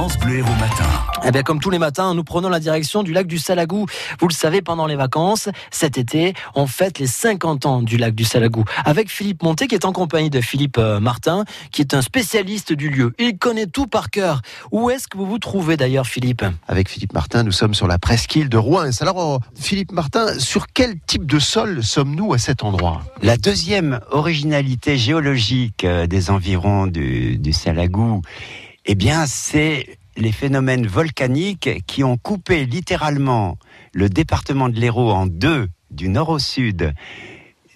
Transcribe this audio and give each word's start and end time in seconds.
France 0.00 0.16
Bleu 0.16 0.38
Héros 0.38 0.48
Matin. 0.58 0.88
Eh 1.26 1.30
bien, 1.30 1.42
comme 1.42 1.60
tous 1.60 1.68
les 1.68 1.78
matins, 1.78 2.14
nous 2.14 2.24
prenons 2.24 2.48
la 2.48 2.58
direction 2.58 3.02
du 3.02 3.12
lac 3.12 3.26
du 3.26 3.36
Salagou. 3.36 3.84
Vous 4.18 4.28
le 4.28 4.32
savez, 4.32 4.62
pendant 4.62 4.86
les 4.86 4.96
vacances, 4.96 5.50
cet 5.70 5.98
été, 5.98 6.32
on 6.54 6.66
fête 6.66 6.98
les 6.98 7.06
50 7.06 7.66
ans 7.66 7.82
du 7.82 7.98
lac 7.98 8.14
du 8.14 8.24
Salagou. 8.24 8.64
Avec 8.86 9.10
Philippe 9.10 9.42
Monté, 9.42 9.66
qui 9.66 9.74
est 9.74 9.84
en 9.84 9.92
compagnie 9.92 10.30
de 10.30 10.40
Philippe 10.40 10.78
euh, 10.78 11.00
Martin, 11.00 11.44
qui 11.70 11.82
est 11.82 11.92
un 11.92 12.00
spécialiste 12.00 12.72
du 12.72 12.88
lieu. 12.88 13.12
Il 13.18 13.36
connaît 13.36 13.66
tout 13.66 13.86
par 13.86 14.08
cœur. 14.08 14.40
Où 14.72 14.88
est-ce 14.88 15.06
que 15.06 15.18
vous 15.18 15.26
vous 15.26 15.38
trouvez 15.38 15.76
d'ailleurs, 15.76 16.06
Philippe? 16.06 16.46
Avec 16.66 16.88
Philippe 16.88 17.12
Martin, 17.12 17.42
nous 17.42 17.52
sommes 17.52 17.74
sur 17.74 17.86
la 17.86 17.98
presqu'île 17.98 18.48
de 18.48 18.56
Rouen. 18.56 18.88
Alors, 19.02 19.34
euh, 19.34 19.38
Philippe 19.54 19.92
Martin, 19.92 20.38
sur 20.38 20.68
quel 20.72 20.98
type 20.98 21.26
de 21.26 21.38
sol 21.38 21.84
sommes-nous 21.84 22.32
à 22.32 22.38
cet 22.38 22.64
endroit? 22.64 23.02
La 23.20 23.36
deuxième 23.36 24.00
originalité 24.12 24.96
géologique 24.96 25.84
euh, 25.84 26.06
des 26.06 26.30
environs 26.30 26.86
du, 26.86 27.36
du 27.36 27.52
Salagou, 27.52 28.22
eh 28.86 28.94
bien, 28.94 29.26
c'est 29.26 29.98
les 30.16 30.32
phénomènes 30.32 30.86
volcaniques 30.86 31.84
qui 31.86 32.04
ont 32.04 32.16
coupé 32.16 32.66
littéralement 32.66 33.58
le 33.92 34.08
département 34.08 34.68
de 34.68 34.78
l'Hérault 34.78 35.10
en 35.10 35.26
deux, 35.26 35.68
du 35.90 36.08
nord 36.08 36.28
au 36.28 36.38
sud, 36.38 36.92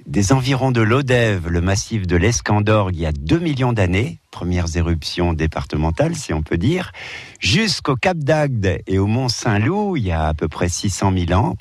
des 0.06 0.32
environs 0.32 0.70
de 0.70 0.82
l'Odève, 0.82 1.48
le 1.48 1.60
massif 1.60 2.06
de 2.06 2.16
l'Escandorgue, 2.16 2.94
il 2.94 3.00
y 3.00 3.06
a 3.06 3.12
2 3.12 3.38
millions 3.38 3.72
d'années, 3.72 4.18
premières 4.30 4.76
éruptions 4.76 5.32
départementales, 5.32 6.14
si 6.14 6.34
on 6.34 6.42
peut 6.42 6.58
dire, 6.58 6.92
jusqu'au 7.40 7.96
Cap 7.96 8.18
d'Agde 8.18 8.82
et 8.86 8.98
au 8.98 9.06
Mont 9.06 9.28
Saint-Loup, 9.28 9.96
il 9.96 10.04
y 10.04 10.12
a 10.12 10.26
à 10.26 10.34
peu 10.34 10.48
près 10.48 10.68
600 10.68 11.12
000 11.26 11.32
ans. 11.40 11.56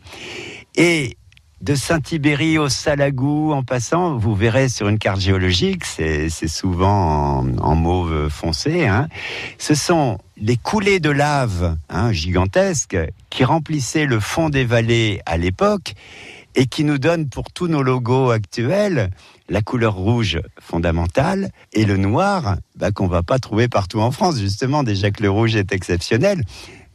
Et 0.75 1.17
de 1.63 1.75
Saint-Ibéry 1.75 2.57
au 2.57 2.67
Salagou, 2.67 3.53
en 3.53 3.63
passant, 3.63 4.17
vous 4.17 4.35
verrez 4.35 4.67
sur 4.67 4.89
une 4.89 4.99
carte 4.99 5.21
géologique, 5.21 5.85
c'est 5.85 6.29
souvent 6.29 7.45
en, 7.61 7.75
mauve 7.75 8.27
foncé, 8.27 8.85
hein, 8.85 9.07
ce 9.57 9.73
sont 9.73 10.17
les 10.35 10.57
coulées 10.57 10.99
de 10.99 11.09
lave 11.09 11.77
hein, 11.87 12.11
gigantesques 12.11 12.97
qui 13.29 13.45
remplissaient 13.45 14.05
le 14.05 14.19
fond 14.19 14.49
des 14.49 14.65
vallées 14.65 15.21
à 15.25 15.37
l'époque 15.37 15.93
et 16.55 16.65
qui 16.65 16.83
nous 16.83 16.97
donnent 16.97 17.29
pour 17.29 17.49
tous 17.53 17.67
nos 17.67 17.81
logos 17.81 18.31
actuels 18.31 19.09
la 19.47 19.61
couleur 19.61 19.95
rouge 19.95 20.41
fondamentale 20.59 21.49
et 21.71 21.85
le 21.85 21.95
noir 21.95 22.57
bah, 22.75 22.91
qu'on 22.91 23.07
va 23.07 23.23
pas 23.23 23.39
trouver 23.39 23.69
partout 23.69 24.01
en 24.01 24.11
France 24.11 24.37
justement 24.37 24.83
déjà 24.83 25.11
que 25.11 25.23
le 25.23 25.29
rouge 25.29 25.55
est 25.55 25.71
exceptionnel 25.71 26.41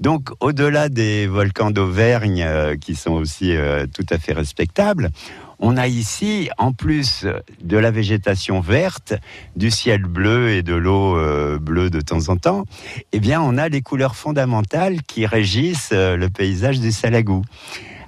donc, 0.01 0.31
au-delà 0.39 0.89
des 0.89 1.27
volcans 1.27 1.73
d'Auvergne, 1.73 2.45
euh, 2.47 2.77
qui 2.77 2.95
sont 2.95 3.13
aussi 3.13 3.57
euh, 3.57 3.87
tout 3.93 4.07
à 4.11 4.19
fait 4.19 4.33
respectables, 4.33 5.11
on 5.59 5.77
a 5.77 5.89
ici, 5.89 6.51
en 6.57 6.73
plus 6.73 7.27
de 7.61 7.77
la 7.77 7.91
végétation 7.91 8.61
verte, 8.61 9.15
du 9.57 9.73
ciel 9.73 10.03
bleu 10.05 10.51
et 10.51 10.63
de 10.63 10.75
l'eau 10.75 11.17
euh, 11.17 11.59
bleue 11.59 11.91
de 11.91 12.01
temps 12.01 12.29
en 12.29 12.37
temps, 12.37 12.65
eh 13.11 13.19
bien, 13.19 13.43
on 13.43 13.59
a 13.59 13.69
les 13.69 13.83
couleurs 13.83 14.15
fondamentales 14.15 15.03
qui 15.03 15.27
régissent 15.27 15.93
le 15.93 16.29
paysage 16.29 16.79
du 16.79 16.93
Salagou. 16.93 17.43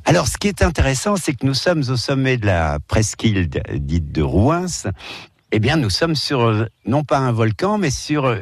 Alors, 0.05 0.29
ce 0.29 0.39
qui 0.39 0.47
est 0.47 0.63
intéressant, 0.63 1.17
c'est 1.17 1.33
que 1.33 1.45
nous 1.45 1.55
sommes 1.55 1.83
au 1.89 1.97
sommet 1.97 2.37
de 2.37 2.47
la 2.47 2.79
presqu'île 2.87 3.49
dite 3.49 4.13
de 4.13 4.23
Rouens. 4.23 4.87
Eh 5.51 5.59
bien, 5.59 5.77
nous 5.77 5.91
sommes 5.91 6.15
sur, 6.15 6.69
non 6.87 7.03
pas 7.03 7.19
un 7.19 7.33
volcan, 7.33 7.79
mais 7.79 7.91
sur 7.91 8.37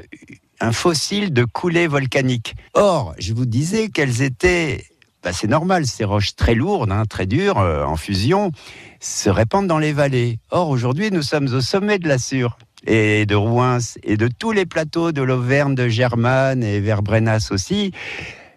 un 0.61 0.73
fossile 0.73 1.33
de 1.33 1.45
coulée 1.45 1.87
volcanique. 1.87 2.55
Or, 2.75 3.15
je 3.19 3.33
vous 3.33 3.47
disais 3.47 3.89
qu'elles 3.89 4.23
étaient, 4.23 4.85
bah 5.23 5.33
c'est 5.33 5.47
normal, 5.47 5.87
ces 5.87 6.05
roches 6.05 6.35
très 6.35 6.55
lourdes, 6.55 6.91
hein, 6.91 7.05
très 7.09 7.27
dures, 7.27 7.59
euh, 7.59 7.85
en 7.85 7.97
fusion, 7.97 8.53
se 9.01 9.31
répandent 9.31 9.69
dans 9.69 9.79
les 9.79 9.93
vallées. 9.93 10.39
Or, 10.51 10.69
aujourd'hui, 10.69 11.11
nous 11.11 11.23
sommes 11.23 11.49
au 11.55 11.61
sommet 11.61 11.99
de 11.99 12.09
la 12.09 12.19
Sûre 12.19 12.59
et 12.87 13.27
de 13.27 13.35
Rouen 13.35 13.79
et 14.03 14.17
de 14.17 14.29
tous 14.29 14.53
les 14.53 14.67
plateaux 14.67 15.13
de 15.13 15.23
l'Auvergne, 15.23 15.75
de 15.75 15.89
Germane 15.89 16.63
et 16.63 16.81
vers 16.81 17.03
Brennas 17.03 17.49
aussi. 17.51 17.93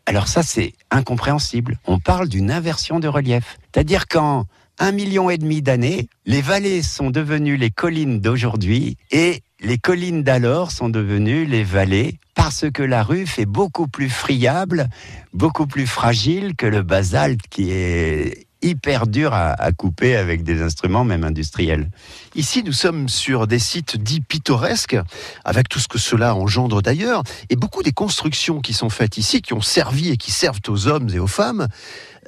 Alors 0.05 0.27
ça, 0.27 0.43
c'est 0.43 0.73
incompréhensible. 0.89 1.77
On 1.85 1.99
parle 1.99 2.27
d'une 2.27 2.51
inversion 2.51 2.99
de 2.99 3.07
relief. 3.07 3.57
C'est-à-dire 3.73 4.07
qu'en 4.07 4.45
un 4.79 4.91
million 4.91 5.29
et 5.29 5.37
demi 5.37 5.61
d'années, 5.61 6.07
les 6.25 6.41
vallées 6.41 6.81
sont 6.81 7.11
devenues 7.11 7.57
les 7.57 7.69
collines 7.69 8.19
d'aujourd'hui 8.19 8.97
et 9.11 9.43
les 9.61 9.77
collines 9.77 10.23
d'alors 10.23 10.71
sont 10.71 10.89
devenues 10.89 11.45
les 11.45 11.63
vallées 11.63 12.19
parce 12.35 12.69
que 12.71 12.81
la 12.81 13.03
rue 13.03 13.27
est 13.37 13.45
beaucoup 13.45 13.87
plus 13.87 14.09
friable, 14.09 14.89
beaucoup 15.33 15.67
plus 15.67 15.85
fragile 15.85 16.55
que 16.55 16.65
le 16.65 16.81
basalte 16.81 17.41
qui 17.49 17.71
est 17.71 18.47
hyper 18.61 19.07
dur 19.07 19.33
à, 19.33 19.71
couper 19.71 20.15
avec 20.15 20.43
des 20.43 20.61
instruments 20.61 21.03
même 21.03 21.23
industriels. 21.23 21.89
Ici, 22.35 22.63
nous 22.63 22.71
sommes 22.71 23.09
sur 23.09 23.47
des 23.47 23.59
sites 23.59 23.97
dits 23.97 24.21
pittoresques, 24.21 24.97
avec 25.43 25.69
tout 25.69 25.79
ce 25.79 25.87
que 25.87 25.97
cela 25.97 26.35
engendre 26.35 26.81
d'ailleurs, 26.81 27.23
et 27.49 27.55
beaucoup 27.55 27.83
des 27.83 27.91
constructions 27.91 28.61
qui 28.61 28.73
sont 28.73 28.89
faites 28.89 29.17
ici, 29.17 29.41
qui 29.41 29.53
ont 29.53 29.61
servi 29.61 30.09
et 30.09 30.17
qui 30.17 30.31
servent 30.31 30.59
aux 30.67 30.87
hommes 30.87 31.09
et 31.13 31.19
aux 31.19 31.27
femmes, 31.27 31.67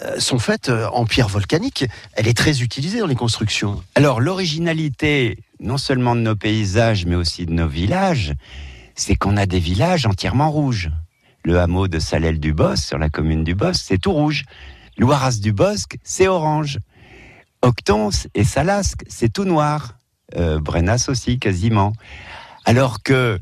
euh, 0.02 0.20
sont 0.20 0.40
faites 0.40 0.70
en 0.70 1.06
pierre 1.06 1.30
volcanique. 1.30 1.86
Elle 2.14 2.28
est 2.28 2.38
très 2.38 2.62
utilisée 2.62 3.00
dans 3.00 3.08
les 3.08 3.16
constructions. 3.16 3.84
Alors, 3.96 4.22
l'originalité, 4.22 5.38
non 5.60 5.78
seulement 5.78 6.16
de 6.16 6.22
nos 6.22 6.36
paysages, 6.36 7.06
mais 7.06 7.16
aussi 7.16 7.46
de 7.46 7.54
nos 7.54 7.68
villages, 7.68 8.34
c'est 8.96 9.16
qu'on 9.16 9.38
a 9.38 9.46
des 9.46 9.60
villages 9.60 10.06
entièrement 10.06 10.52
rouges. 10.52 10.92
Le 11.44 11.60
hameau 11.60 11.88
de 11.88 12.00
Salel-du-Bosque, 12.00 12.86
sur 12.86 12.98
la 12.98 13.10
commune 13.10 13.44
du 13.44 13.56
Bosque, 13.56 13.84
c'est 13.86 13.98
tout 13.98 14.14
rouge. 14.14 14.46
Loiras 14.98 15.40
du 15.42 15.54
Bosque, 15.54 15.98
c'est 16.04 16.28
orange. 16.28 16.80
Octons 17.62 18.10
et 18.36 18.44
Salasque, 18.44 19.04
c'est 19.08 19.32
tout 19.32 19.46
noir. 19.46 19.98
Euh, 20.36 20.60
Brennas 20.60 21.06
aussi, 21.08 21.40
quasiment. 21.40 21.94
Alors 22.66 23.02
que 23.04 23.40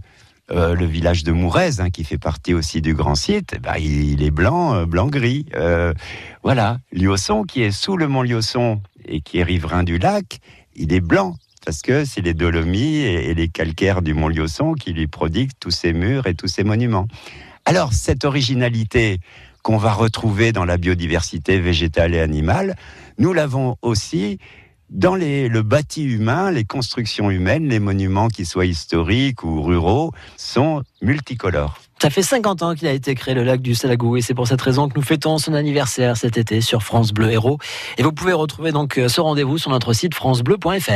euh, 0.52 0.76
le 0.76 0.86
village 0.86 1.24
de 1.24 1.32
Mourez, 1.32 1.80
hein, 1.80 1.90
qui 1.90 2.04
fait 2.04 2.18
partie 2.18 2.54
aussi 2.54 2.82
du 2.82 2.94
grand 2.94 3.16
site, 3.16 3.58
bah, 3.62 3.80
il, 3.80 4.22
est 4.22 4.32
blanc, 4.32 4.74
euh, 4.74 4.86
blanc-gris. 4.86 5.46
Euh, 5.56 5.94
voilà. 6.44 6.80
Liosson, 6.92 7.44
qui 7.44 7.62
est 7.62 7.72
sous 7.72 7.96
le 7.96 8.08
mont 8.08 8.22
Liosson 8.22 8.82
et 9.06 9.22
qui 9.22 9.40
est 9.40 9.44
riverain 9.44 9.84
du 9.84 9.98
lac, 9.98 10.40
il 10.76 10.94
est 10.94 11.00
blanc. 11.00 11.36
Parce 11.64 11.82
que 11.82 12.06
c'est 12.06 12.22
les 12.22 12.34
dolomies 12.34 12.98
et, 12.98 13.30
et 13.30 13.34
les 13.34 13.48
calcaires 13.48 14.02
du 14.02 14.14
mont 14.14 14.28
Liosson 14.28 14.74
qui 14.74 14.94
lui 14.94 15.08
prodiguent 15.08 15.52
tous 15.60 15.72
ces 15.72 15.94
murs 15.94 16.28
et 16.28 16.34
tous 16.34 16.48
ces 16.48 16.64
monuments. 16.64 17.08
Alors, 17.66 17.94
cette 17.94 18.26
originalité, 18.26 19.20
qu'on 19.64 19.78
va 19.78 19.94
retrouver 19.94 20.52
dans 20.52 20.66
la 20.66 20.78
biodiversité 20.78 21.60
végétale 21.60 22.16
et 22.16 22.20
animale, 22.20 22.76
nous 23.18 23.34
l'avons 23.34 23.78
aussi 23.82 24.40
dans 24.92 25.16
le 25.16 25.62
bâti 25.62 26.04
humain, 26.04 26.52
les 26.52 26.66
constructions 26.66 27.32
humaines, 27.32 27.68
les 27.68 27.80
monuments 27.80 28.28
qui 28.28 28.46
soient 28.46 28.66
historiques 28.66 29.44
ou 29.44 29.62
ruraux 29.62 30.12
sont 30.36 30.84
multicolores. 31.02 31.78
Ça 32.02 32.10
fait 32.10 32.24
50 32.24 32.64
ans 32.64 32.74
qu'il 32.74 32.88
a 32.88 32.94
été 32.94 33.14
créé 33.14 33.34
le 33.34 33.44
lac 33.44 33.62
du 33.62 33.76
Salagou 33.76 34.18
et 34.18 34.22
c'est 34.22 34.34
pour 34.34 34.48
cette 34.48 34.62
raison 34.62 34.90
que 34.90 34.96
nous 34.96 35.04
fêtons 35.04 35.38
son 35.38 35.54
anniversaire 35.54 36.18
cet 36.18 36.36
été 36.36 36.60
sur 36.60 36.82
France 36.84 37.14
Bleu 37.14 37.32
Héros. 37.32 37.60
Et 37.98 38.04
vous 38.04 38.12
pouvez 38.12 38.34
retrouver 38.34 38.72
donc 38.72 39.00
ce 39.08 39.22
rendez-vous 39.22 39.60
sur 39.60 39.70
notre 39.70 39.94
site 39.94 40.16
francebleu.fr. 40.16 40.92